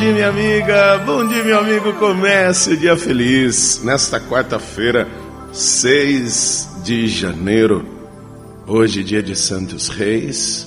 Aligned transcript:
dia, 0.00 0.12
minha 0.14 0.28
amiga. 0.30 0.98
Bom 1.04 1.28
dia, 1.28 1.44
meu 1.44 1.58
amigo. 1.58 1.92
Comece 1.92 2.70
o 2.70 2.76
dia 2.76 2.96
feliz 2.96 3.82
nesta 3.84 4.18
quarta-feira, 4.18 5.06
6 5.52 6.80
de 6.82 7.06
janeiro. 7.06 7.84
Hoje, 8.66 9.04
dia 9.04 9.22
de 9.22 9.36
Santos 9.36 9.88
Reis. 9.88 10.66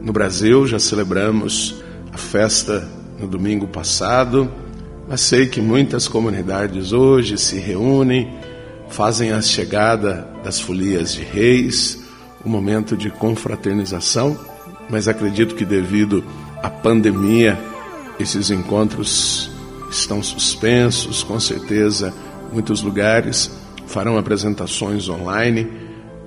No 0.00 0.12
Brasil, 0.12 0.68
já 0.68 0.78
celebramos 0.78 1.82
a 2.12 2.16
festa 2.16 2.88
no 3.18 3.26
domingo 3.26 3.66
passado, 3.66 4.48
mas 5.08 5.20
sei 5.20 5.48
que 5.48 5.60
muitas 5.60 6.06
comunidades 6.06 6.92
hoje 6.92 7.36
se 7.38 7.58
reúnem, 7.58 8.32
fazem 8.88 9.32
a 9.32 9.42
chegada 9.42 10.28
das 10.44 10.60
folias 10.60 11.12
de 11.12 11.24
reis, 11.24 12.04
um 12.46 12.48
momento 12.48 12.96
de 12.96 13.10
confraternização, 13.10 14.38
mas 14.88 15.08
acredito 15.08 15.56
que 15.56 15.64
devido 15.64 16.22
à 16.62 16.70
pandemia, 16.70 17.58
esses 18.22 18.50
encontros 18.50 19.50
estão 19.90 20.22
suspensos, 20.22 21.22
com 21.22 21.38
certeza, 21.40 22.12
muitos 22.52 22.82
lugares 22.82 23.50
farão 23.86 24.16
apresentações 24.16 25.08
online, 25.08 25.68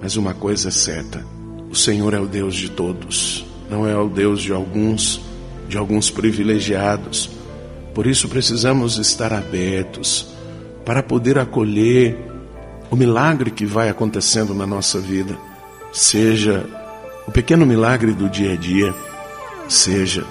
mas 0.02 0.18
uma 0.18 0.34
coisa 0.34 0.68
é 0.68 0.72
certa: 0.72 1.26
o 1.70 1.76
Senhor 1.76 2.14
é 2.14 2.20
o 2.20 2.28
Deus 2.28 2.56
de 2.56 2.70
todos, 2.70 3.46
não 3.70 3.88
é 3.88 3.96
o 3.98 4.10
Deus 4.10 4.42
de 4.42 4.52
alguns, 4.52 5.22
de 5.68 5.78
alguns 5.78 6.10
privilegiados. 6.10 7.30
Por 7.94 8.08
isso 8.08 8.28
precisamos 8.28 8.98
estar 8.98 9.32
abertos 9.32 10.28
para 10.84 11.02
poder 11.02 11.38
acolher 11.38 12.18
o 12.92 12.96
milagre 12.96 13.50
que 13.50 13.66
vai 13.66 13.90
acontecendo 13.90 14.54
na 14.54 14.68
nossa 14.68 15.00
vida, 15.00 15.38
seja 15.92 16.66
o 17.28 17.32
pequeno 17.32 17.66
milagre 17.66 18.14
do 18.14 18.30
dia 18.30 18.54
a 18.54 18.56
dia, 18.56 18.94
seja 19.70 20.26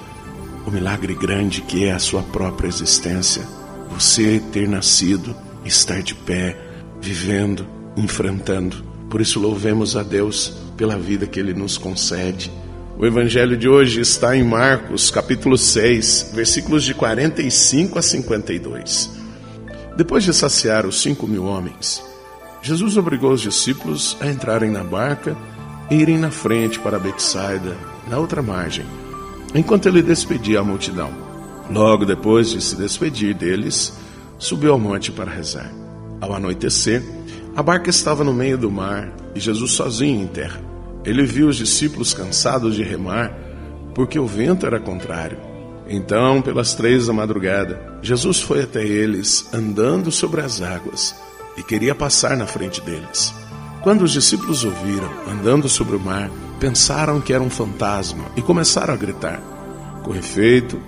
o 0.67 0.71
milagre 0.71 1.15
grande 1.15 1.61
que 1.61 1.85
é 1.85 1.93
a 1.93 1.99
sua 1.99 2.23
própria 2.23 2.69
existência, 2.69 3.43
você 3.91 4.41
ter 4.53 4.69
nascido, 4.69 5.35
estar 5.65 6.03
de 6.03 6.15
pé, 6.15 6.57
vivendo, 7.01 7.67
enfrentando. 7.97 8.85
Por 9.11 9.21
isso 9.21 9.41
louvemos 9.41 9.97
a 9.97 10.03
Deus 10.03 10.55
pela 10.77 10.97
vida 10.97 11.27
que 11.27 11.39
ele 11.39 11.53
nos 11.53 11.77
concede. 11.77 12.51
O 12.99 13.05
evangelho 13.05 13.57
de 13.57 13.69
hoje 13.69 14.01
está 14.01 14.37
em 14.37 14.45
Marcos, 14.45 15.11
capítulo 15.11 15.59
6, 15.59 16.31
versículos 16.35 16.85
de 16.85 16.95
45 16.95 17.99
a 17.99 18.03
52. 18.03 19.11
Depois 19.97 20.25
de 20.25 20.33
saciar 20.33 20.87
os 20.87 21.03
cinco 21.03 21.27
mil 21.27 21.45
homens, 21.45 22.03
Jesus 22.63 22.97
obrigou 22.97 23.33
os 23.33 23.41
discípulos 23.41 24.17
a 24.21 24.29
entrarem 24.29 24.71
na 24.71 24.85
barca 24.85 25.37
e 25.91 25.97
irem 25.97 26.17
na 26.17 26.31
frente 26.31 26.79
para 26.79 26.99
Betsaida, 26.99 27.77
na 28.09 28.19
outra 28.19 28.41
margem 28.41 28.87
enquanto 29.55 29.87
ele 29.87 30.03
despedia 30.03 30.61
a 30.61 30.65
multidão. 30.65 31.11
Logo 31.71 32.05
depois 32.05 32.51
de 32.51 32.61
se 32.61 32.77
despedir 32.77 33.35
deles, 33.35 33.97
subiu 34.39 34.73
ao 34.73 34.79
monte 34.79 35.13
para 35.13 35.31
rezar. 35.31 35.73
Ao 36.21 36.35
anoitecer, 36.35 37.03
a 37.55 37.63
barca 37.63 37.91
estava 37.91 38.25
no 38.25 38.33
meio 38.33 38.57
do 38.57 38.71
mar 38.71 39.13
e 39.35 39.41
Jesus 39.41 39.73
sozinho 39.73 40.23
em 40.23 40.27
terra. 40.27 40.61
Ele 41.05 41.25
viu 41.25 41.49
os 41.49 41.57
discípulos 41.57 42.15
cansados 42.15 42.75
de 42.75 42.83
remar, 42.83 43.37
porque 43.95 44.19
o 44.19 44.27
vento 44.27 44.67
era 44.67 44.79
contrário. 44.81 45.39
Então, 45.89 46.41
pelas 46.41 46.75
três 46.75 47.07
da 47.07 47.13
madrugada, 47.13 47.99
Jesus 48.03 48.41
foi 48.41 48.63
até 48.63 48.85
eles, 48.85 49.49
andando 49.53 50.11
sobre 50.11 50.41
as 50.41 50.63
águas, 50.63 51.15
e 51.57 51.63
queria 51.63 51.95
passar 51.95 52.37
na 52.37 52.47
frente 52.47 52.81
deles. 52.81 53.35
Quando 53.83 54.03
os 54.03 54.13
discípulos 54.13 54.65
ouviram, 54.65 55.11
andando 55.29 55.69
sobre 55.69 55.97
o 55.97 56.01
mar, 56.01 56.31
pensaram 56.61 57.21
que 57.21 57.33
era 57.33 57.43
um 57.43 57.51
fantasma 57.51 58.27
e 58.37 58.43
começaram 58.43 58.95
a 58.95 58.97
gritar. 58.97 59.43
Com 60.05 60.15
efeito, 60.15 60.81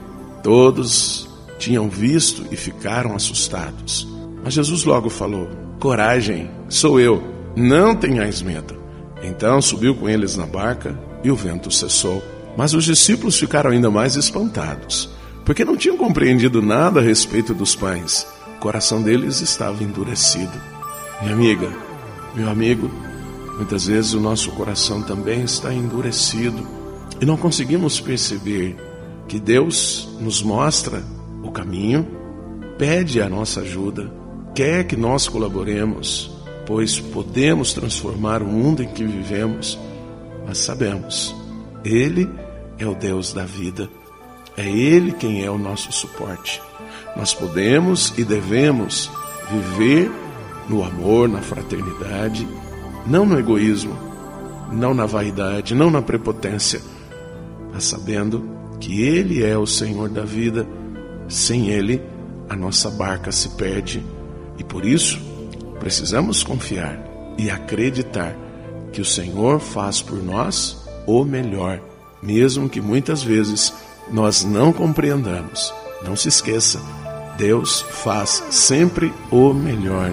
todos 0.45 1.29
tinham 1.59 1.89
visto 1.89 2.47
e 2.53 2.57
ficaram 2.57 3.17
assustados. 3.17 4.07
Mas 4.45 4.55
Jesus 4.55 4.85
logo 4.85 5.11
falou: 5.11 5.49
Coragem, 5.81 6.49
sou 6.69 7.01
eu, 7.01 7.21
não 7.57 7.97
tenhais 7.97 8.41
medo. 8.43 8.77
Então 9.23 9.61
subiu 9.61 9.97
com 9.97 10.09
eles 10.09 10.37
na 10.37 10.47
barca 10.47 10.97
e 11.25 11.31
o 11.33 11.37
vento 11.37 11.73
cessou. 11.73 12.23
Mas 12.57 12.75
os 12.75 12.85
discípulos 12.85 13.37
ficaram 13.37 13.71
ainda 13.71 13.91
mais 13.91 14.15
espantados, 14.15 15.11
porque 15.45 15.65
não 15.65 15.77
tinham 15.77 15.97
compreendido 15.97 16.63
nada 16.63 17.01
a 17.01 17.03
respeito 17.03 17.53
dos 17.53 17.75
pães. 17.75 18.25
O 18.57 18.61
coração 18.61 19.03
deles 19.03 19.41
estava 19.41 19.83
endurecido. 19.83 20.53
Minha 21.21 21.35
amiga, 21.35 21.73
meu 22.35 22.51
amigo, 22.51 22.91
muitas 23.57 23.87
vezes 23.87 24.13
o 24.13 24.21
nosso 24.21 24.51
coração 24.53 25.03
também 25.03 25.43
está 25.43 25.73
endurecido 25.73 26.67
e 27.21 27.25
não 27.25 27.37
conseguimos 27.37 28.01
perceber 28.01 28.77
que 29.29 29.39
Deus 29.39 30.09
nos 30.21 30.43
mostra 30.43 31.03
o 31.43 31.51
caminho, 31.51 32.07
pede 32.77 33.21
a 33.21 33.29
nossa 33.29 33.61
ajuda, 33.61 34.13
quer 34.55 34.85
que 34.85 34.97
nós 34.97 35.29
colaboremos, 35.29 36.31
pois 36.67 36.99
podemos 36.99 37.73
transformar 37.73 38.43
o 38.43 38.47
mundo 38.47 38.83
em 38.83 38.89
que 38.89 39.05
vivemos, 39.05 39.79
mas 40.47 40.59
sabemos, 40.59 41.35
Ele 41.85 42.29
é 42.79 42.87
o 42.87 42.95
Deus 42.95 43.33
da 43.33 43.45
vida, 43.45 43.89
é 44.57 44.69
Ele 44.69 45.13
quem 45.13 45.45
é 45.45 45.51
o 45.51 45.59
nosso 45.59 45.93
suporte. 45.93 46.61
Nós 47.17 47.33
podemos 47.33 48.13
e 48.19 48.25
devemos 48.25 49.09
viver 49.51 50.11
no 50.69 50.83
amor, 50.85 51.29
na 51.29 51.41
fraternidade, 51.41 52.47
não 53.07 53.27
no 53.27 53.39
egoísmo, 53.39 53.97
não 54.73 54.95
na 54.95 55.07
vaidade, 55.07 55.75
não 55.75 55.91
na 55.91 56.03
prepotência, 56.03 56.81
mas 57.73 57.85
sabendo 57.85 58.49
que 58.81 59.03
Ele 59.03 59.45
é 59.45 59.57
o 59.57 59.67
Senhor 59.67 60.09
da 60.09 60.25
vida. 60.25 60.67
Sem 61.29 61.69
Ele, 61.69 62.03
a 62.49 62.57
nossa 62.57 62.91
barca 62.91 63.33
se 63.33 63.51
perde 63.51 64.05
e 64.59 64.65
por 64.65 64.85
isso 64.85 65.21
precisamos 65.81 66.43
confiar 66.43 66.99
e 67.39 67.51
acreditar 67.51 68.37
que 68.93 69.01
o 69.01 69.05
Senhor 69.05 69.59
faz 69.59 70.01
por 70.01 70.23
nós 70.23 70.87
o 71.07 71.25
melhor, 71.25 71.81
mesmo 72.23 72.69
que 72.69 72.81
muitas 72.81 73.23
vezes 73.23 73.73
nós 74.11 74.45
não 74.45 74.73
compreendamos. 74.73 75.73
Não 76.05 76.15
se 76.15 76.29
esqueça, 76.29 76.81
Deus 77.37 77.81
faz 77.81 78.45
sempre 78.51 79.13
o 79.31 79.53
melhor. 79.53 80.13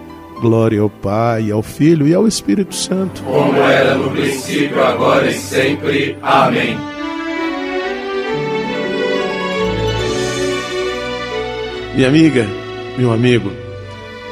Glória 0.41 0.81
ao 0.81 0.89
Pai, 0.89 1.51
ao 1.51 1.61
Filho 1.61 2.07
e 2.07 2.15
ao 2.15 2.27
Espírito 2.27 2.73
Santo. 2.73 3.21
Como 3.21 3.61
era 3.61 3.93
no 3.93 4.09
princípio, 4.09 4.83
agora 4.83 5.29
e 5.29 5.35
sempre. 5.35 6.17
Amém. 6.19 6.75
Minha 11.93 12.07
amiga, 12.07 12.47
meu 12.97 13.13
amigo, 13.13 13.51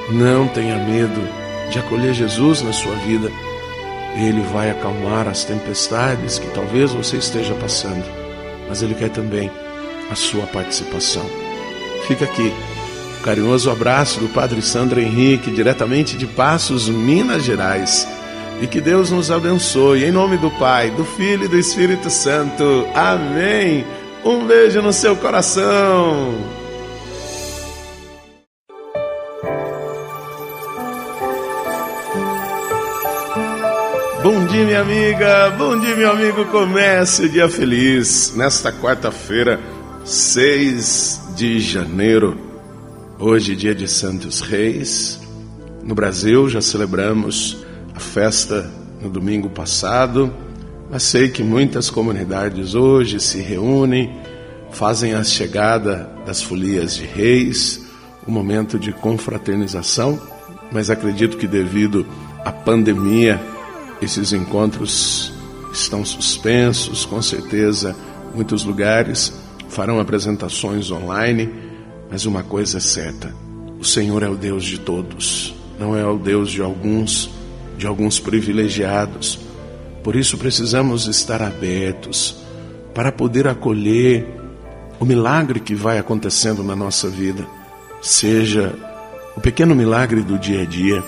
não 0.09 0.47
tenha 0.47 0.77
medo 0.77 1.21
de 1.69 1.77
acolher 1.77 2.15
Jesus 2.15 2.63
na 2.63 2.73
sua 2.73 2.95
vida. 2.95 3.29
Ele 4.15 4.41
vai 4.51 4.71
acalmar 4.71 5.27
as 5.27 5.45
tempestades 5.45 6.39
que 6.39 6.49
talvez 6.55 6.91
você 6.91 7.17
esteja 7.17 7.53
passando, 7.53 8.03
mas 8.67 8.81
Ele 8.81 8.95
quer 8.95 9.09
também 9.09 9.51
a 10.09 10.15
sua 10.15 10.47
participação. 10.47 11.25
Fica 12.07 12.25
aqui 12.25 12.51
Carinhoso 13.23 13.69
abraço 13.69 14.19
do 14.19 14.29
Padre 14.29 14.61
Sandro 14.61 14.99
Henrique, 14.99 15.51
diretamente 15.51 16.17
de 16.17 16.25
Passos, 16.25 16.87
Minas 16.87 17.43
Gerais. 17.43 18.07
E 18.61 18.67
que 18.67 18.81
Deus 18.81 19.11
nos 19.11 19.29
abençoe, 19.29 20.05
em 20.05 20.11
nome 20.11 20.37
do 20.37 20.49
Pai, 20.51 20.89
do 20.91 21.03
Filho 21.03 21.45
e 21.45 21.47
do 21.47 21.57
Espírito 21.57 22.09
Santo. 22.09 22.87
Amém. 22.93 23.85
Um 24.23 24.45
beijo 24.45 24.81
no 24.81 24.91
seu 24.91 25.15
coração. 25.15 26.33
Bom 34.21 34.45
dia, 34.45 34.65
minha 34.65 34.81
amiga. 34.81 35.49
Bom 35.57 35.79
dia, 35.79 35.95
meu 35.95 36.11
amigo. 36.11 36.45
Comece 36.45 37.23
o 37.23 37.29
dia 37.29 37.47
feliz 37.47 38.33
nesta 38.35 38.71
quarta-feira, 38.71 39.59
6 40.03 41.21
de 41.35 41.59
janeiro 41.59 42.48
Hoje, 43.21 43.53
dia 43.53 43.75
de 43.75 43.85
Santos 43.85 44.39
Reis. 44.39 45.19
No 45.83 45.93
Brasil, 45.93 46.47
já 46.47 46.61
celebramos 46.61 47.57
a 47.93 47.99
festa 47.99 48.71
no 49.01 49.09
domingo 49.09 49.49
passado, 49.49 50.33
mas 50.89 51.03
sei 51.03 51.27
que 51.27 51.43
muitas 51.43 51.89
comunidades 51.89 52.75
hoje 52.75 53.19
se 53.19 53.41
reúnem, 53.41 54.09
fazem 54.71 55.15
a 55.15 55.23
chegada 55.25 56.09
das 56.25 56.41
folias 56.41 56.95
de 56.95 57.03
reis, 57.03 57.85
o 58.25 58.31
um 58.31 58.33
momento 58.33 58.79
de 58.79 58.93
confraternização, 58.93 60.17
mas 60.71 60.89
acredito 60.89 61.35
que 61.35 61.45
devido 61.45 62.07
à 62.45 62.53
pandemia, 62.53 63.37
esses 64.01 64.31
encontros 64.31 65.33
estão 65.73 66.05
suspensos, 66.05 67.05
com 67.05 67.21
certeza, 67.21 67.93
muitos 68.33 68.63
lugares 68.63 69.33
farão 69.67 69.99
apresentações 69.99 70.89
online, 70.89 71.68
mas 72.09 72.25
uma 72.25 72.43
coisa 72.43 72.77
é 72.77 72.81
certa: 72.81 73.33
o 73.79 73.83
Senhor 73.83 74.23
é 74.23 74.29
o 74.29 74.35
Deus 74.35 74.65
de 74.65 74.79
todos, 74.79 75.53
não 75.79 75.95
é 75.95 76.05
o 76.05 76.17
Deus 76.17 76.51
de 76.51 76.61
alguns, 76.61 77.29
de 77.77 77.87
alguns 77.87 78.19
privilegiados. 78.19 79.39
Por 80.03 80.15
isso 80.15 80.37
precisamos 80.37 81.07
estar 81.07 81.41
abertos 81.41 82.37
para 82.93 83.11
poder 83.11 83.47
acolher 83.47 84.27
o 84.99 85.05
milagre 85.05 85.59
que 85.59 85.75
vai 85.75 85.97
acontecendo 85.97 86.63
na 86.63 86.75
nossa 86.75 87.07
vida, 87.07 87.45
seja 88.01 88.73
o 89.35 89.41
pequeno 89.41 89.75
milagre 89.75 90.21
do 90.21 90.37
dia 90.37 90.63
a 90.63 90.65
dia, 90.65 91.03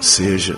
seja 0.00 0.56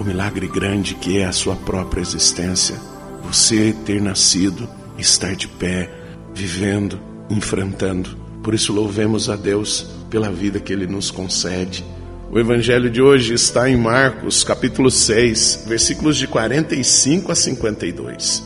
o 0.00 0.04
milagre 0.04 0.46
grande 0.46 0.94
que 0.94 1.18
é 1.18 1.26
a 1.26 1.32
sua 1.32 1.54
própria 1.54 2.00
existência, 2.00 2.76
você 3.22 3.74
ter 3.84 4.00
nascido, 4.00 4.68
estar 4.96 5.34
de 5.34 5.46
pé, 5.46 5.90
vivendo, 6.34 6.98
enfrentando. 7.28 8.21
Por 8.42 8.54
isso 8.54 8.72
louvemos 8.72 9.30
a 9.30 9.36
Deus 9.36 9.86
pela 10.10 10.30
vida 10.30 10.58
que 10.58 10.72
ele 10.72 10.86
nos 10.86 11.10
concede. 11.10 11.84
O 12.30 12.38
evangelho 12.38 12.90
de 12.90 13.00
hoje 13.00 13.34
está 13.34 13.68
em 13.68 13.76
Marcos, 13.76 14.42
capítulo 14.42 14.90
6, 14.90 15.64
versículos 15.66 16.16
de 16.16 16.26
45 16.26 17.30
a 17.30 17.34
52. 17.34 18.42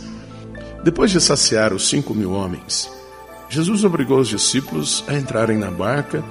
Depois 0.84 1.10
de 1.10 1.20
saciar 1.20 1.72
os 1.72 1.88
cinco 1.88 2.14
mil 2.14 2.32
homens, 2.32 2.90
Jesus 3.48 3.84
obrigou 3.84 4.18
os 4.18 4.28
discípulos 4.28 5.04
a 5.06 5.14
entrarem 5.14 5.56
na 5.56 5.70
barca 5.70 6.22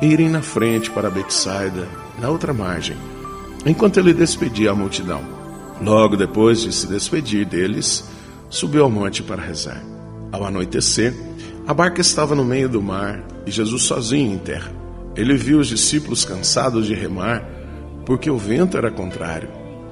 e 0.00 0.06
irem 0.06 0.28
na 0.28 0.40
frente 0.40 0.90
para 0.90 1.10
Betsaida, 1.10 1.86
na 2.20 2.30
outra 2.30 2.52
margem 2.52 2.96
enquanto 3.64 3.98
ele 3.98 4.12
despedia 4.12 4.70
a 4.70 4.74
multidão. 4.74 5.22
Logo 5.80 6.16
depois 6.16 6.60
de 6.60 6.72
se 6.72 6.86
despedir 6.86 7.46
deles, 7.46 8.04
subiu 8.48 8.84
ao 8.84 8.90
monte 8.90 9.22
para 9.22 9.42
rezar. 9.42 9.82
Ao 10.32 10.44
anoitecer, 10.44 11.14
a 11.66 11.74
barca 11.74 12.00
estava 12.00 12.34
no 12.34 12.44
meio 12.44 12.68
do 12.68 12.82
mar 12.82 13.22
e 13.46 13.50
Jesus 13.50 13.82
sozinho 13.82 14.34
em 14.34 14.38
terra. 14.38 14.72
Ele 15.14 15.36
viu 15.36 15.58
os 15.58 15.68
discípulos 15.68 16.24
cansados 16.24 16.86
de 16.86 16.94
remar, 16.94 17.44
porque 18.06 18.30
o 18.30 18.38
vento 18.38 18.76
era 18.76 18.90
contrário. 18.90 19.48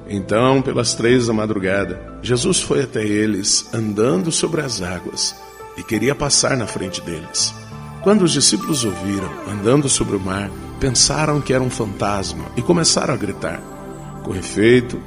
Então, 0.07 0.61
pelas 0.61 0.95
três 0.95 1.27
da 1.27 1.33
madrugada, 1.33 2.17
Jesus 2.21 2.59
foi 2.59 2.81
até 2.81 3.05
eles, 3.05 3.69
andando 3.73 4.31
sobre 4.31 4.61
as 4.61 4.81
águas, 4.81 5.35
e 5.77 5.83
queria 5.83 6.15
passar 6.15 6.57
na 6.57 6.65
frente 6.65 6.99
deles. 7.01 7.53
Quando 8.01 8.23
os 8.23 8.31
discípulos 8.31 8.83
ouviram, 8.83 9.29
andando 9.47 9.87
sobre 9.87 10.15
o 10.15 10.19
mar, 10.19 10.49
pensaram 10.79 11.39
que 11.39 11.53
era 11.53 11.63
um 11.63 11.69
fantasma 11.69 12.45
e 12.57 12.61
começaram 12.61 13.13
a 13.13 13.17
gritar. 13.17 13.61
Com 14.23 14.35
efeito, 14.35 14.99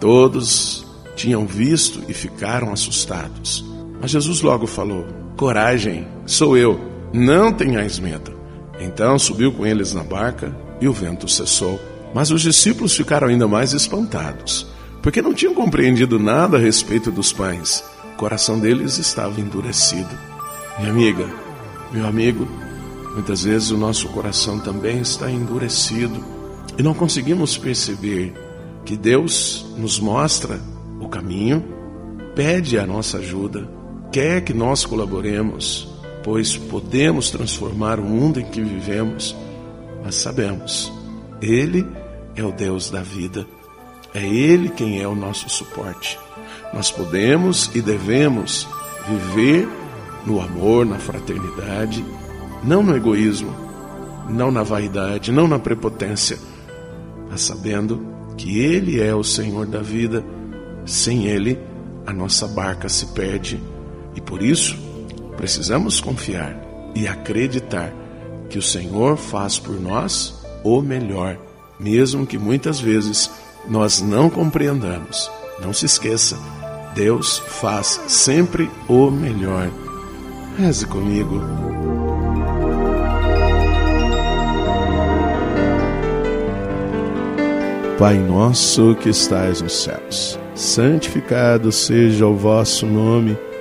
todos 0.00 0.84
tinham 1.14 1.46
visto 1.46 2.02
e 2.08 2.14
ficaram 2.14 2.72
assustados. 2.72 3.64
Mas 4.00 4.10
Jesus 4.10 4.40
logo 4.40 4.66
falou: 4.66 5.06
Coragem, 5.38 6.06
sou 6.26 6.54
eu, 6.54 6.78
não 7.14 7.50
tenhais 7.50 7.98
medo. 7.98 8.38
Então 8.78 9.18
subiu 9.18 9.50
com 9.52 9.64
eles 9.64 9.94
na 9.94 10.04
barca 10.04 10.54
e 10.82 10.86
o 10.86 10.92
vento 10.92 11.26
cessou. 11.26 11.80
Mas 12.14 12.30
os 12.30 12.42
discípulos 12.42 12.94
ficaram 12.94 13.28
ainda 13.28 13.48
mais 13.48 13.72
espantados, 13.72 14.66
porque 15.02 15.22
não 15.22 15.32
tinham 15.32 15.54
compreendido 15.54 16.18
nada 16.18 16.58
a 16.58 16.60
respeito 16.60 17.10
dos 17.10 17.32
pães. 17.32 17.82
O 18.12 18.16
coração 18.16 18.58
deles 18.60 18.98
estava 18.98 19.40
endurecido. 19.40 20.10
Minha 20.78 20.90
amiga, 20.90 21.26
meu 21.92 22.06
amigo, 22.06 22.46
Muitas 23.18 23.42
vezes 23.42 23.72
o 23.72 23.76
nosso 23.76 24.08
coração 24.10 24.60
também 24.60 25.00
está 25.00 25.28
endurecido 25.28 26.24
e 26.78 26.84
não 26.84 26.94
conseguimos 26.94 27.58
perceber 27.58 28.32
que 28.84 28.96
Deus 28.96 29.66
nos 29.76 29.98
mostra 29.98 30.60
o 31.00 31.08
caminho, 31.08 31.64
pede 32.36 32.78
a 32.78 32.86
nossa 32.86 33.18
ajuda, 33.18 33.68
quer 34.12 34.42
que 34.42 34.54
nós 34.54 34.84
colaboremos, 34.84 35.88
pois 36.22 36.56
podemos 36.56 37.30
transformar 37.30 37.98
o 38.00 38.04
mundo 38.04 38.40
em 38.40 38.44
que 38.44 38.62
vivemos, 38.62 39.36
mas 40.04 40.14
sabemos, 40.14 40.92
Ele 41.40 41.86
é 42.34 42.42
o 42.42 42.52
Deus 42.52 42.90
da 42.90 43.02
vida, 43.02 43.46
é 44.14 44.24
Ele 44.26 44.68
quem 44.68 45.00
é 45.00 45.06
o 45.06 45.14
nosso 45.14 45.48
suporte. 45.48 46.18
Nós 46.72 46.90
podemos 46.90 47.70
e 47.74 47.80
devemos 47.80 48.66
viver 49.06 49.68
no 50.26 50.40
amor, 50.40 50.84
na 50.84 50.98
fraternidade 50.98 52.04
não 52.62 52.82
no 52.82 52.96
egoísmo, 52.96 53.54
não 54.28 54.50
na 54.50 54.62
vaidade, 54.62 55.32
não 55.32 55.46
na 55.46 55.58
prepotência, 55.58 56.38
mas 57.30 57.42
sabendo 57.42 58.04
que 58.36 58.58
Ele 58.58 59.00
é 59.00 59.14
o 59.14 59.24
Senhor 59.24 59.66
da 59.66 59.80
vida. 59.80 60.24
Sem 60.84 61.26
Ele, 61.26 61.58
a 62.06 62.12
nossa 62.12 62.46
barca 62.46 62.88
se 62.88 63.06
perde 63.06 63.60
e 64.18 64.20
por 64.20 64.42
isso 64.42 64.76
precisamos 65.36 66.00
confiar 66.00 66.60
e 66.92 67.06
acreditar 67.06 67.94
que 68.50 68.58
o 68.58 68.62
Senhor 68.62 69.16
faz 69.16 69.60
por 69.60 69.80
nós 69.80 70.34
o 70.64 70.82
melhor, 70.82 71.38
mesmo 71.78 72.26
que 72.26 72.36
muitas 72.36 72.80
vezes 72.80 73.30
nós 73.68 74.00
não 74.00 74.28
compreendamos. 74.28 75.30
Não 75.60 75.72
se 75.72 75.86
esqueça, 75.86 76.36
Deus 76.96 77.38
faz 77.38 78.00
sempre 78.08 78.68
o 78.88 79.08
melhor. 79.08 79.70
Reze 80.58 80.84
comigo. 80.84 81.40
Pai 87.96 88.18
nosso 88.18 88.96
que 88.96 89.10
estais 89.10 89.62
nos 89.62 89.84
céus, 89.84 90.38
santificado 90.56 91.70
seja 91.70 92.26
o 92.26 92.34
vosso 92.34 92.84
nome, 92.84 93.38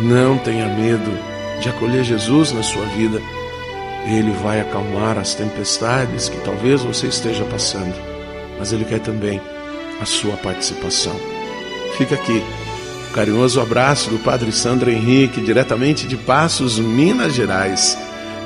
não 0.00 0.38
tenha 0.38 0.66
medo 0.68 1.10
de 1.60 1.68
acolher 1.68 2.04
Jesus 2.04 2.52
na 2.52 2.62
sua 2.62 2.84
vida. 2.86 3.20
Ele 4.06 4.30
vai 4.42 4.60
acalmar 4.60 5.18
as 5.18 5.34
tempestades 5.34 6.28
que 6.28 6.38
talvez 6.40 6.82
você 6.82 7.06
esteja 7.06 7.44
passando, 7.44 7.94
mas 8.58 8.72
Ele 8.72 8.84
quer 8.84 9.00
também 9.00 9.40
a 10.00 10.04
sua 10.04 10.36
participação. 10.36 11.16
Fica 11.96 12.14
aqui 12.14 12.42
o 13.10 13.14
carinhoso 13.14 13.60
abraço 13.60 14.10
do 14.10 14.18
Padre 14.18 14.52
Sandro 14.52 14.90
Henrique, 14.90 15.40
diretamente 15.40 16.06
de 16.06 16.16
Passos, 16.16 16.78
Minas 16.78 17.32
Gerais. 17.32 17.98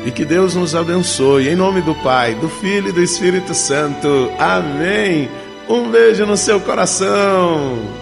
E 0.06 0.10
que 0.10 0.24
Deus 0.24 0.54
nos 0.54 0.74
abençoe, 0.74 1.48
em 1.48 1.56
nome 1.56 1.82
do 1.82 1.94
Pai, 1.96 2.34
do 2.34 2.48
Filho 2.48 2.88
e 2.88 2.92
do 2.92 3.02
Espírito 3.02 3.52
Santo. 3.52 4.30
Amém. 4.38 5.28
Um 5.68 5.90
beijo 5.90 6.24
no 6.24 6.36
seu 6.36 6.58
coração. 6.60 7.99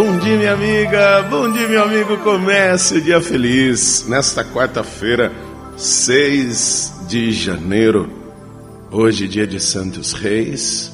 Bom 0.00 0.16
dia, 0.18 0.36
minha 0.36 0.52
amiga. 0.52 1.22
Bom 1.22 1.50
dia, 1.50 1.66
meu 1.66 1.82
amigo. 1.82 2.18
Comece 2.18 2.98
o 2.98 3.00
dia 3.00 3.20
feliz 3.20 4.06
nesta 4.08 4.44
quarta-feira, 4.44 5.32
6 5.76 7.06
de 7.08 7.32
janeiro. 7.32 8.08
Hoje, 8.92 9.26
dia 9.26 9.44
de 9.44 9.58
Santos 9.58 10.12
Reis. 10.12 10.92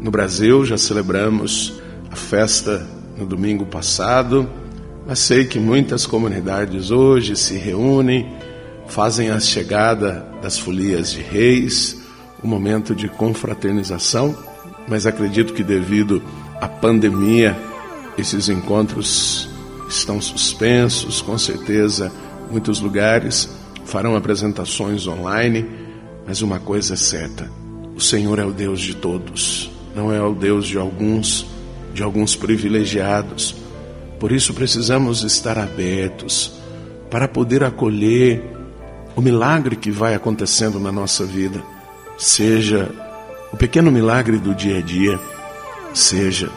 No 0.00 0.10
Brasil, 0.10 0.64
já 0.64 0.76
celebramos 0.76 1.80
a 2.10 2.16
festa 2.16 2.84
no 3.16 3.24
domingo 3.24 3.64
passado, 3.64 4.50
mas 5.06 5.20
sei 5.20 5.44
que 5.44 5.60
muitas 5.60 6.04
comunidades 6.04 6.90
hoje 6.90 7.36
se 7.36 7.56
reúnem, 7.56 8.28
fazem 8.88 9.30
a 9.30 9.38
chegada 9.38 10.26
das 10.42 10.58
folias 10.58 11.12
de 11.12 11.22
reis, 11.22 11.96
um 12.42 12.48
momento 12.48 12.92
de 12.92 13.06
confraternização, 13.06 14.36
mas 14.88 15.06
acredito 15.06 15.52
que 15.52 15.62
devido 15.62 16.20
à 16.60 16.66
pandemia, 16.66 17.56
esses 18.16 18.48
encontros 18.48 19.48
estão 19.88 20.20
suspensos, 20.20 21.20
com 21.20 21.36
certeza. 21.38 22.12
Muitos 22.50 22.80
lugares 22.80 23.48
farão 23.84 24.16
apresentações 24.16 25.06
online, 25.06 25.66
mas 26.26 26.42
uma 26.42 26.58
coisa 26.58 26.94
é 26.94 26.96
certa: 26.96 27.50
o 27.94 28.00
Senhor 28.00 28.38
é 28.38 28.44
o 28.44 28.52
Deus 28.52 28.80
de 28.80 28.94
todos, 28.94 29.70
não 29.94 30.12
é 30.12 30.22
o 30.22 30.34
Deus 30.34 30.66
de 30.66 30.78
alguns, 30.78 31.46
de 31.92 32.02
alguns 32.02 32.36
privilegiados. 32.36 33.54
Por 34.18 34.30
isso 34.30 34.54
precisamos 34.54 35.24
estar 35.24 35.58
abertos 35.58 36.52
para 37.10 37.26
poder 37.26 37.64
acolher 37.64 38.42
o 39.16 39.20
milagre 39.20 39.76
que 39.76 39.90
vai 39.90 40.14
acontecendo 40.14 40.78
na 40.78 40.92
nossa 40.92 41.24
vida, 41.24 41.62
seja 42.16 42.88
o 43.52 43.56
pequeno 43.56 43.90
milagre 43.90 44.38
do 44.38 44.54
dia 44.54 44.78
a 44.78 44.80
dia, 44.80 45.20
seja 45.92 46.50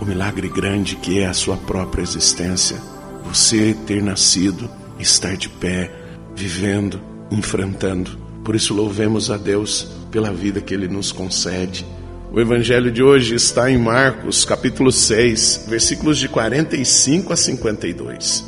o 0.00 0.04
milagre 0.04 0.48
grande 0.48 0.96
que 0.96 1.20
é 1.20 1.26
a 1.26 1.34
sua 1.34 1.56
própria 1.56 2.02
existência, 2.02 2.78
você 3.22 3.76
ter 3.86 4.02
nascido, 4.02 4.68
estar 4.98 5.36
de 5.36 5.48
pé, 5.48 5.92
vivendo, 6.34 7.00
enfrentando. 7.30 8.18
Por 8.42 8.56
isso 8.56 8.72
louvemos 8.72 9.30
a 9.30 9.36
Deus 9.36 9.88
pela 10.10 10.32
vida 10.32 10.60
que 10.60 10.72
ele 10.72 10.88
nos 10.88 11.12
concede. 11.12 11.86
O 12.32 12.40
evangelho 12.40 12.90
de 12.90 13.02
hoje 13.02 13.34
está 13.34 13.70
em 13.70 13.76
Marcos, 13.76 14.44
capítulo 14.44 14.90
6, 14.90 15.66
versículos 15.68 16.16
de 16.16 16.28
45 16.28 17.32
a 17.32 17.36
52. 17.36 18.44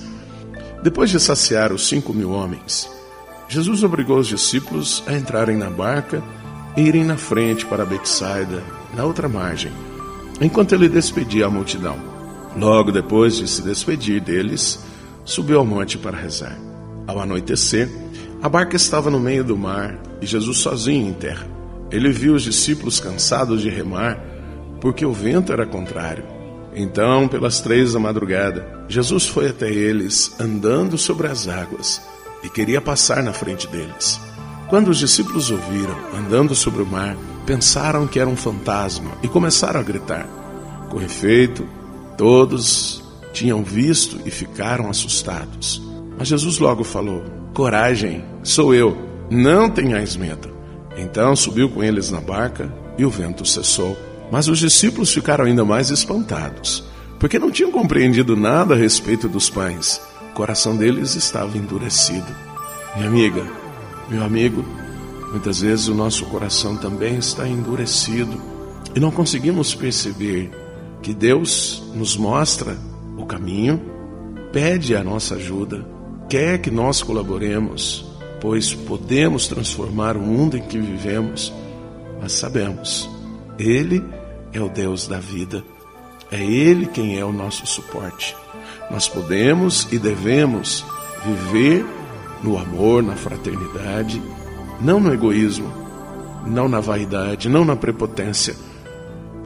Depois 0.83 1.11
de 1.11 1.21
saciar 1.21 1.73
os 1.73 1.87
cinco 1.87 2.15
mil 2.15 2.31
homens, 2.31 2.89
Jesus 3.49 3.85
obrigou 3.85 4.19
os 4.19 4.27
discípulos 4.27 5.03
a 5.07 5.13
entrarem 5.13 5.57
na 5.57 5.69
barca 5.69 6.23
e 6.77 6.81
irem 6.81 7.05
na 7.05 7.19
frente 7.19 7.67
para 7.67 7.85
Betsaida, 7.85 8.63
na 8.97 9.05
outra 9.05 9.29
margem 9.29 9.71
enquanto 10.41 10.75
ele 10.75 10.89
despedia 10.89 11.47
a 11.47 11.51
multidão. 11.51 11.97
Logo 12.57 12.93
depois 12.93 13.37
de 13.37 13.49
se 13.49 13.63
despedir 13.63 14.21
deles, 14.21 14.79
subiu 15.25 15.59
ao 15.59 15.67
monte 15.67 15.97
para 15.99 16.17
rezar. 16.17 16.59
Ao 17.07 17.21
anoitecer, 17.21 17.89
a 18.43 18.49
barca 18.49 18.77
estava 18.77 19.11
no 19.11 19.21
meio 19.21 19.45
do 19.45 19.57
mar 19.57 19.99
e 20.21 20.27
Jesus 20.27 20.59
sozinho 20.59 21.09
em 21.09 21.13
terra. 21.13 21.47
Ele 21.91 22.11
viu 22.11 22.35
os 22.35 22.43
discípulos 22.43 22.99
cansados 22.99 23.61
de 23.61 23.69
remar, 23.69 24.19
porque 24.81 25.05
o 25.05 25.13
vento 25.13 25.53
era 25.53 25.67
contrário. 25.67 26.25
Então, 26.75 27.29
pelas 27.29 27.61
três 27.61 27.93
da 27.93 28.01
madrugada, 28.01 28.85
Jesus 28.89 29.27
foi 29.27 29.49
até 29.49 29.71
eles, 29.71 30.35
andando 30.41 30.97
sobre 30.97 31.27
as 31.27 31.47
águas, 31.47 32.01
e 32.43 32.49
queria 32.49 32.81
passar 32.81 33.23
na 33.23 33.33
frente 33.33 33.67
deles. 33.69 34.19
Quando 34.73 34.89
os 34.89 34.97
discípulos 34.97 35.51
ouviram, 35.51 35.95
andando 36.17 36.55
sobre 36.55 36.81
o 36.81 36.87
mar, 36.87 37.15
pensaram 37.45 38.07
que 38.07 38.19
era 38.19 38.27
um 38.27 38.35
fantasma 38.35 39.11
e 39.23 39.29
começaram 39.29 39.79
a 39.79 39.83
gritar. 39.83 40.27
Com 40.89 40.99
efeito, 41.03 41.69
todos 42.17 43.05
tinham 43.35 43.63
visto 43.63 44.19
e 44.25 44.31
ficaram 44.31 44.89
assustados. 44.89 45.83
Mas 46.19 46.29
Jesus 46.29 46.59
logo 46.59 46.85
falou: 46.85 47.23
Coragem, 47.53 48.25
sou 48.43 48.75
eu, 48.75 48.97
não 49.31 49.69
tenhais 49.69 50.17
medo. 50.17 50.49
Então 50.97 51.37
subiu 51.37 51.69
com 51.69 51.85
eles 51.85 52.11
na 52.11 52.23
barca 52.23 52.73
e 52.97 53.05
o 53.05 53.11
vento 53.11 53.45
cessou. 53.45 53.95
Mas 54.31 54.49
os 54.49 54.59
discípulos 54.59 55.13
ficaram 55.13 55.45
ainda 55.45 55.67
mais 55.67 55.91
espantados, 55.91 56.83
porque 57.21 57.39
não 57.39 57.51
tinham 57.51 57.71
compreendido 57.71 58.35
nada 58.35 58.73
a 58.73 58.79
respeito 58.79 59.29
dos 59.29 59.51
pães. 59.51 60.01
O 60.31 60.33
coração 60.33 60.75
deles 60.75 61.15
estava 61.15 61.59
endurecido. 61.59 62.35
Minha 62.97 63.09
amiga, 63.09 63.62
meu 64.09 64.25
amigo, 64.25 64.65
muitas 65.31 65.61
vezes 65.61 65.89
o 65.89 65.95
nosso 65.95 66.27
coração 66.27 66.77
também 66.77 67.17
está 67.17 67.49
endurecido 67.49 68.41
e 68.95 69.01
não 69.01 69.11
conseguimos 69.11 69.75
perceber 69.75 70.51
que 71.01 71.15
Deus 71.15 71.83
nos 71.95 72.17
mostra 72.17 72.77
o 73.17 73.25
caminho, 73.25 73.81
pede 74.53 74.95
a 74.95 75.03
nossa 75.03 75.35
ajuda, 75.37 75.85
quer 76.29 76.59
que 76.59 76.71
nós 76.71 77.03
colaboremos, 77.03 78.05
pois 78.41 78.75
podemos 78.75 79.49
transformar 79.49 80.17
o 80.17 80.21
mundo 80.21 80.57
em 80.57 80.63
que 80.63 80.79
vivemos, 80.79 81.53
mas 82.21 82.33
sabemos, 82.33 83.09
Ele 83.59 84.03
é 84.53 84.61
o 84.61 84.69
Deus 84.69 85.07
da 85.07 85.19
vida, 85.19 85.65
é 86.31 86.43
Ele 86.43 86.87
quem 86.87 87.19
é 87.19 87.25
o 87.25 87.33
nosso 87.33 87.67
suporte. 87.67 88.37
Nós 88.91 89.09
podemos 89.09 89.89
e 89.91 89.99
devemos 89.99 90.85
viver 91.25 91.85
no 92.43 92.59
amor, 92.59 93.03
na 93.03 93.15
fraternidade, 93.15 94.21
não 94.81 94.99
no 94.99 95.13
egoísmo, 95.13 95.73
não 96.47 96.69
na 96.69 96.81
vaidade, 96.81 97.49
não 97.49 97.65
na 97.65 97.77
prepotência, 97.77 98.55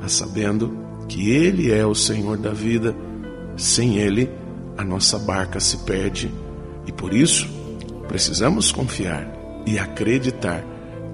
mas 0.01 0.13
sabendo 0.13 0.77
que 1.09 1.31
Ele 1.31 1.73
é 1.73 1.85
o 1.85 1.95
Senhor 1.95 2.37
da 2.37 2.51
vida. 2.51 2.95
Sem 3.57 3.97
Ele, 3.97 4.31
a 4.77 4.85
nossa 4.85 5.19
barca 5.19 5.61
se 5.61 5.79
perde 5.79 6.33
e 6.87 6.93
por 6.93 7.13
isso 7.13 7.49
precisamos 8.09 8.71
confiar 8.71 9.27
e 9.67 9.79
acreditar 9.79 10.65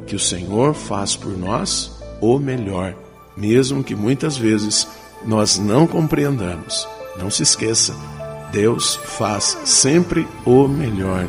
que 0.06 0.16
o 0.16 0.18
Senhor 0.18 0.74
faz 0.74 1.16
por 1.16 1.36
nós 1.38 2.02
o 2.20 2.38
melhor, 2.38 2.94
mesmo 3.36 3.82
que 3.82 3.94
muitas 3.94 4.36
vezes 4.36 4.86
nós 5.24 5.58
não 5.58 5.86
compreendamos. 5.86 6.86
Não 7.18 7.30
se 7.30 7.42
esqueça, 7.42 7.94
Deus 8.50 8.96
faz 8.96 9.58
sempre 9.64 10.26
o 10.44 10.66
melhor. 10.66 11.28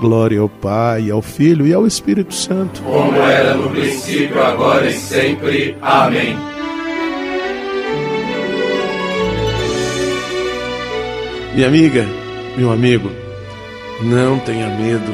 Glória 0.00 0.40
ao 0.40 0.48
Pai, 0.48 1.10
ao 1.10 1.22
Filho 1.22 1.66
e 1.66 1.72
ao 1.72 1.86
Espírito 1.86 2.34
Santo. 2.34 2.82
Como 2.82 3.16
era 3.16 3.54
no 3.54 3.70
princípio, 3.70 4.42
agora 4.42 4.88
e 4.88 4.92
sempre. 4.92 5.76
Amém. 5.80 6.36
Minha 11.54 11.68
amiga, 11.68 12.04
meu 12.56 12.72
amigo, 12.72 13.10
não 14.02 14.38
tenha 14.40 14.68
medo 14.76 15.12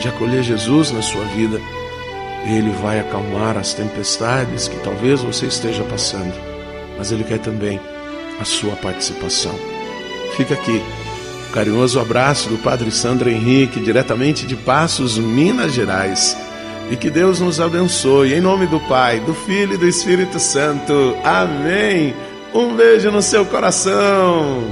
de 0.00 0.08
acolher 0.08 0.42
Jesus 0.42 0.90
na 0.90 1.02
sua 1.02 1.24
vida. 1.26 1.60
Ele 2.46 2.70
vai 2.82 2.98
acalmar 2.98 3.58
as 3.58 3.74
tempestades 3.74 4.68
que 4.68 4.76
talvez 4.80 5.20
você 5.20 5.46
esteja 5.46 5.84
passando, 5.84 6.34
mas 6.96 7.12
Ele 7.12 7.22
quer 7.22 7.38
também 7.38 7.78
a 8.40 8.44
sua 8.44 8.74
participação. 8.76 9.54
Fica 10.36 10.54
aqui 10.54 10.82
Carinhoso 11.52 12.00
abraço 12.00 12.48
do 12.48 12.56
Padre 12.56 12.90
Sandro 12.90 13.28
Henrique, 13.28 13.78
diretamente 13.78 14.46
de 14.46 14.56
Passos, 14.56 15.18
Minas 15.18 15.72
Gerais. 15.72 16.36
E 16.90 16.96
que 16.96 17.10
Deus 17.10 17.40
nos 17.40 17.60
abençoe, 17.60 18.32
em 18.32 18.40
nome 18.40 18.66
do 18.66 18.80
Pai, 18.80 19.20
do 19.20 19.34
Filho 19.34 19.74
e 19.74 19.76
do 19.76 19.86
Espírito 19.86 20.40
Santo. 20.40 21.14
Amém. 21.22 22.14
Um 22.54 22.74
beijo 22.74 23.10
no 23.10 23.20
seu 23.20 23.44
coração. 23.44 24.62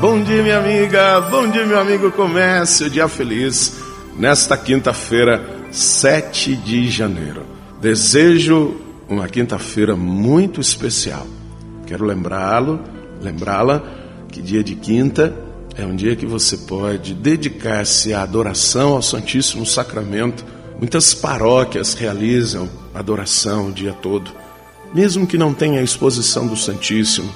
Bom 0.00 0.22
dia, 0.22 0.42
minha 0.42 0.58
amiga. 0.58 1.20
Bom 1.22 1.48
dia, 1.48 1.64
meu 1.64 1.78
amigo. 1.78 2.10
Comece 2.10 2.84
o 2.84 2.90
dia 2.90 3.06
feliz 3.06 3.80
nesta 4.16 4.56
quinta-feira, 4.56 5.40
7 5.70 6.54
de 6.56 6.90
janeiro. 6.90 7.55
Desejo 7.86 8.74
uma 9.08 9.28
quinta-feira 9.28 9.94
muito 9.94 10.60
especial. 10.60 11.24
Quero 11.86 12.04
lembrá-lo, 12.04 12.80
lembrá-la 13.22 13.80
que 14.28 14.42
dia 14.42 14.64
de 14.64 14.74
quinta 14.74 15.32
é 15.76 15.86
um 15.86 15.94
dia 15.94 16.16
que 16.16 16.26
você 16.26 16.56
pode 16.56 17.14
dedicar-se 17.14 18.12
à 18.12 18.22
adoração 18.22 18.94
ao 18.94 19.02
Santíssimo 19.02 19.64
Sacramento. 19.64 20.44
Muitas 20.80 21.14
paróquias 21.14 21.94
realizam 21.94 22.68
adoração 22.92 23.68
o 23.68 23.72
dia 23.72 23.92
todo. 23.92 24.32
Mesmo 24.92 25.24
que 25.24 25.38
não 25.38 25.54
tenha 25.54 25.78
a 25.78 25.84
exposição 25.84 26.44
do 26.44 26.56
Santíssimo, 26.56 27.32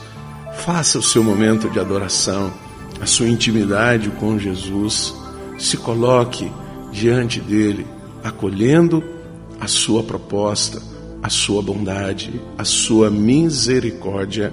faça 0.56 0.98
o 0.98 1.02
seu 1.02 1.22
momento 1.22 1.70
de 1.70 1.78
adoração, 1.78 2.52
a 3.00 3.06
sua 3.06 3.28
intimidade 3.28 4.10
com 4.18 4.36
Jesus. 4.36 5.14
Se 5.60 5.76
coloque 5.76 6.50
diante 6.90 7.40
dele, 7.40 7.86
acolhendo 8.24 9.19
a 9.60 9.68
sua 9.68 10.02
proposta, 10.02 10.80
a 11.22 11.28
sua 11.28 11.60
bondade, 11.60 12.40
a 12.56 12.64
sua 12.64 13.10
misericórdia. 13.10 14.52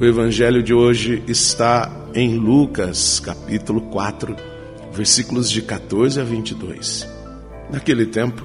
O 0.00 0.04
evangelho 0.04 0.62
de 0.62 0.72
hoje 0.72 1.22
está 1.28 1.90
em 2.14 2.38
Lucas, 2.38 3.20
capítulo 3.20 3.82
4, 3.82 4.34
versículos 4.92 5.50
de 5.50 5.60
14 5.60 6.20
a 6.20 6.24
22. 6.24 7.06
Naquele 7.70 8.06
tempo, 8.06 8.42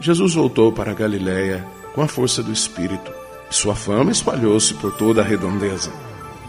Jesus 0.00 0.34
voltou 0.34 0.72
para 0.72 0.90
a 0.90 0.94
Galiléia 0.94 1.64
com 1.94 2.02
a 2.02 2.08
força 2.08 2.42
do 2.42 2.52
Espírito. 2.52 3.12
Sua 3.48 3.76
fama 3.76 4.10
espalhou-se 4.10 4.74
por 4.74 4.96
toda 4.96 5.22
a 5.22 5.24
redondeza. 5.24 5.90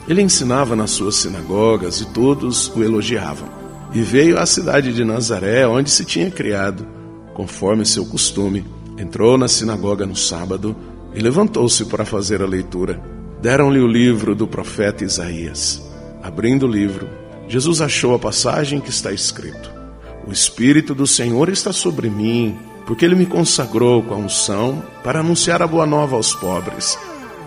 Ele 0.07 0.21
ensinava 0.21 0.75
nas 0.75 0.91
suas 0.91 1.17
sinagogas 1.17 2.01
e 2.01 2.05
todos 2.07 2.67
o 2.75 2.83
elogiavam. 2.83 3.47
E 3.93 4.01
veio 4.01 4.39
à 4.39 4.45
cidade 4.45 4.91
de 4.91 5.05
Nazaré, 5.05 5.67
onde 5.67 5.89
se 5.89 6.03
tinha 6.03 6.31
criado, 6.31 6.85
conforme 7.33 7.85
seu 7.85 8.05
costume. 8.05 8.65
Entrou 8.97 9.37
na 9.37 9.47
sinagoga 9.47 10.07
no 10.07 10.15
sábado 10.15 10.75
e 11.13 11.19
levantou-se 11.19 11.85
para 11.85 12.03
fazer 12.03 12.41
a 12.41 12.47
leitura. 12.47 12.99
Deram-lhe 13.39 13.79
o 13.79 13.87
livro 13.87 14.33
do 14.33 14.47
profeta 14.47 15.03
Isaías. 15.03 15.81
Abrindo 16.23 16.65
o 16.65 16.69
livro, 16.69 17.07
Jesus 17.47 17.79
achou 17.79 18.15
a 18.15 18.19
passagem 18.19 18.79
que 18.79 18.89
está 18.89 19.11
escrito: 19.11 19.71
O 20.27 20.31
Espírito 20.31 20.95
do 20.95 21.05
Senhor 21.05 21.47
está 21.49 21.71
sobre 21.71 22.09
mim, 22.09 22.57
porque 22.87 23.05
ele 23.05 23.13
me 23.13 23.27
consagrou 23.27 24.01
com 24.01 24.15
a 24.15 24.17
unção 24.17 24.83
para 25.03 25.19
anunciar 25.19 25.61
a 25.61 25.67
boa 25.67 25.85
nova 25.85 26.15
aos 26.15 26.33
pobres. 26.33 26.97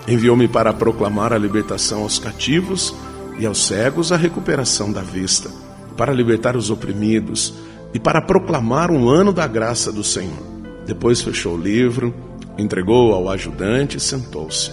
Enviou-me 0.06 0.46
para 0.46 0.72
proclamar 0.72 1.32
a 1.32 1.38
libertação 1.38 2.02
aos 2.02 2.18
cativos 2.18 2.94
e 3.38 3.44
aos 3.44 3.66
cegos 3.66 4.12
a 4.12 4.16
recuperação 4.16 4.92
da 4.92 5.02
vista, 5.02 5.50
para 5.96 6.12
libertar 6.12 6.56
os 6.56 6.70
oprimidos 6.70 7.54
e 7.92 7.98
para 7.98 8.22
proclamar 8.22 8.90
um 8.90 9.08
ano 9.08 9.32
da 9.32 9.46
graça 9.46 9.90
do 9.90 10.04
Senhor. 10.04 10.49
Depois 10.90 11.20
fechou 11.20 11.54
o 11.54 11.56
livro, 11.56 12.12
entregou 12.58 13.14
ao 13.14 13.28
ajudante 13.28 13.96
e 13.96 14.00
sentou-se. 14.00 14.72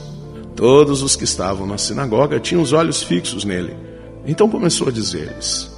Todos 0.55 1.03
os 1.03 1.15
que 1.15 1.25
estavam 1.25 1.67
na 1.67 1.77
sinagoga 1.77 2.39
tinham 2.39 2.63
os 2.63 2.73
olhos 2.73 3.03
fixos 3.03 3.45
nele. 3.45 3.77
Então 4.25 4.49
começou 4.49 4.87
a 4.87 4.91
dizer-lhes: 4.91 5.71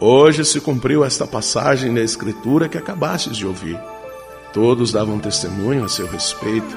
Hoje 0.00 0.44
se 0.44 0.60
cumpriu 0.60 1.04
esta 1.04 1.28
passagem 1.28 1.94
da 1.94 2.00
Escritura 2.00 2.68
que 2.68 2.76
acabastes 2.76 3.36
de 3.36 3.46
ouvir. 3.46 3.78
Todos 4.52 4.90
davam 4.90 5.20
testemunho 5.20 5.84
a 5.84 5.88
seu 5.88 6.08
respeito, 6.08 6.76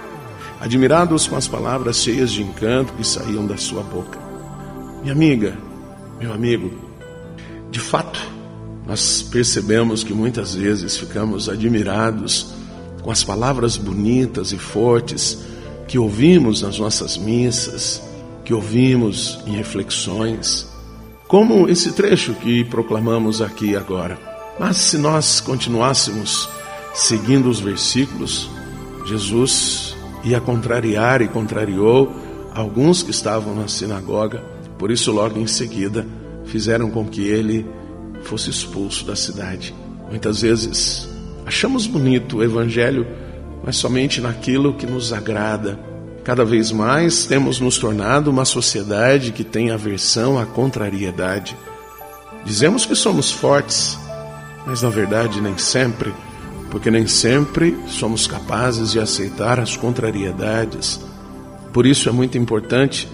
admirados 0.62 1.28
com 1.28 1.36
as 1.36 1.48
palavras 1.48 2.04
cheias 2.04 2.32
de 2.32 2.44
encanto 2.44 2.94
que 2.94 3.04
saíam 3.04 3.48
da 3.48 3.58
sua 3.58 3.82
boca. 3.82 4.20
Minha 5.02 5.14
amiga, 5.14 5.58
meu 6.20 6.32
amigo, 6.32 6.72
de 7.72 7.80
fato, 7.80 8.20
nós 8.86 9.24
percebemos 9.24 10.04
que 10.04 10.14
muitas 10.14 10.54
vezes 10.54 10.96
ficamos 10.96 11.50
admirados 11.50 12.56
com 13.08 13.12
as 13.12 13.24
palavras 13.24 13.78
bonitas 13.78 14.52
e 14.52 14.58
fortes 14.58 15.38
que 15.88 15.98
ouvimos 15.98 16.62
nas 16.62 16.78
nossas 16.78 17.16
missas, 17.16 18.02
que 18.44 18.54
ouvimos 18.54 19.40
em 19.48 19.56
reflexões 19.56 20.68
como 21.26 21.70
esse 21.70 21.94
trecho 21.94 22.34
que 22.34 22.66
proclamamos 22.66 23.42
aqui 23.42 23.78
agora. 23.78 24.20
Mas 24.60 24.76
se 24.76 24.98
nós 24.98 25.40
continuássemos 25.40 26.50
seguindo 26.94 27.50
os 27.50 27.62
versículos, 27.62 28.50
Jesus 29.06 29.96
ia 30.26 30.42
contrariar 30.42 31.22
e 31.22 31.30
contrariou 31.30 32.12
alguns 32.54 33.04
que 33.04 33.12
estavam 33.12 33.56
na 33.56 33.70
sinagoga, 33.70 34.44
por 34.78 34.92
isso, 34.92 35.14
logo 35.14 35.40
em 35.40 35.48
seguida, 35.48 36.06
fizeram 36.44 36.92
com 36.92 37.08
que 37.08 37.26
ele 37.26 37.66
fosse 38.24 38.50
expulso 38.50 39.06
da 39.06 39.16
cidade. 39.16 39.74
Muitas 40.10 40.42
vezes 40.42 41.07
achamos 41.48 41.88
bonito 41.88 42.38
o 42.38 42.44
Evangelho, 42.44 43.08
mas 43.64 43.78
somente 43.78 44.22
naquilo 44.22 44.76
que 44.76 44.86
nos 44.86 45.12
agrada, 45.12 45.80
Cada 46.28 46.44
vez 46.44 46.74
mais 46.74 47.26
temos 47.26 47.62
nos 47.62 47.78
tornado 47.78 48.30
uma 48.30 48.44
sociedade 48.44 49.32
que 49.32 49.46
tem 49.46 49.72
aversão 49.72 50.38
à 50.38 50.46
contrariedade. 50.46 51.56
Dizemos 52.44 52.86
que 52.86 52.96
somos 52.96 53.32
fortes, 53.32 53.98
mas 54.66 54.82
na 54.82 54.90
verdade 54.90 55.40
nem 55.40 55.58
sempre, 55.58 56.14
porque 56.70 56.92
nem 56.92 57.08
sempre 57.08 57.78
somos 57.88 58.28
capazes 58.28 58.92
de 58.92 59.00
aceitar 59.00 59.58
as 59.58 59.78
contrariedades. 59.78 61.00
Por 61.72 61.86
isso 61.86 62.10
é 62.10 62.12
muito 62.12 62.38
importante 62.38 63.08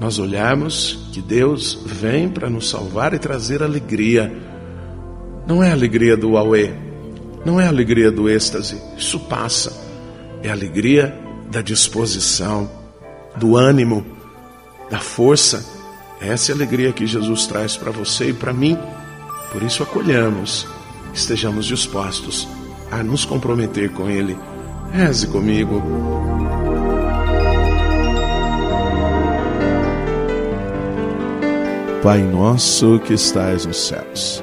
nós 0.00 0.18
olharmos 0.18 1.10
que 1.12 1.20
Deus 1.20 1.78
vem 1.84 2.26
para 2.26 2.48
nos 2.48 2.70
salvar 2.70 3.12
e 3.12 3.18
trazer 3.18 3.62
alegria. 3.62 4.34
Não 5.46 5.62
é 5.62 5.68
a 5.68 5.74
alegria 5.74 6.16
do 6.16 6.38
auê, 6.38 6.72
não 7.44 7.60
é 7.60 7.66
a 7.66 7.68
alegria 7.68 8.10
do 8.10 8.28
êxtase, 8.28 8.80
isso 8.96 9.18
passa. 9.20 9.72
É 10.42 10.48
a 10.48 10.52
alegria 10.52 11.18
da 11.50 11.60
disposição, 11.60 12.70
do 13.36 13.56
ânimo, 13.56 14.04
da 14.90 14.98
força. 14.98 15.64
Essa 16.20 16.50
é 16.50 16.52
a 16.52 16.56
alegria 16.56 16.92
que 16.92 17.06
Jesus 17.06 17.46
traz 17.46 17.76
para 17.76 17.90
você 17.90 18.30
e 18.30 18.32
para 18.32 18.52
mim. 18.52 18.78
Por 19.52 19.62
isso 19.62 19.82
acolhamos, 19.82 20.66
estejamos 21.12 21.66
dispostos 21.66 22.46
a 22.90 23.02
nos 23.02 23.24
comprometer 23.24 23.90
com 23.90 24.08
Ele. 24.08 24.36
Reze 24.92 25.26
comigo. 25.26 25.82
Pai 32.02 32.22
nosso 32.22 32.98
que 33.00 33.12
estais 33.12 33.66
nos 33.66 33.76
céus, 33.86 34.42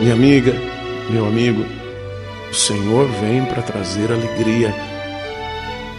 Minha 0.00 0.14
amiga, 0.14 0.52
meu 1.10 1.26
amigo, 1.26 1.64
o 2.50 2.54
Senhor 2.54 3.06
vem 3.20 3.44
para 3.44 3.62
trazer 3.62 4.10
alegria, 4.10 4.74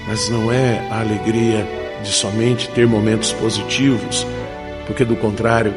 mas 0.08 0.30
não 0.30 0.52
é 0.52 0.86
a 0.92 1.00
alegria 1.00 1.66
de 2.04 2.12
somente 2.12 2.68
ter 2.70 2.86
momentos 2.86 3.32
positivos, 3.32 4.28
porque 4.86 5.06
do 5.06 5.16
contrário, 5.16 5.74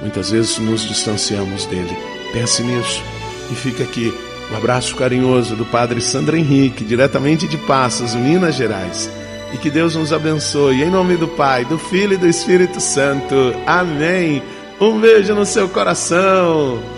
muitas 0.00 0.30
vezes 0.30 0.58
nos 0.58 0.82
distanciamos 0.82 1.66
dele. 1.66 1.96
Pense 2.32 2.62
nisso 2.62 3.02
e 3.50 3.54
fica 3.54 3.84
aqui 3.84 4.12
o 4.50 4.54
um 4.54 4.56
abraço 4.56 4.96
carinhoso 4.96 5.54
do 5.54 5.66
Padre 5.66 6.00
Sandro 6.00 6.36
Henrique, 6.36 6.84
diretamente 6.84 7.46
de 7.46 7.58
Passos, 7.58 8.14
Minas 8.14 8.54
Gerais. 8.54 9.10
E 9.52 9.58
que 9.58 9.70
Deus 9.70 9.94
nos 9.94 10.12
abençoe, 10.12 10.82
em 10.82 10.90
nome 10.90 11.16
do 11.16 11.28
Pai, 11.28 11.64
do 11.66 11.78
Filho 11.78 12.14
e 12.14 12.16
do 12.16 12.26
Espírito 12.26 12.80
Santo. 12.80 13.34
Amém. 13.66 14.42
Um 14.80 14.98
beijo 14.98 15.34
no 15.34 15.44
seu 15.44 15.68
coração. 15.68 16.97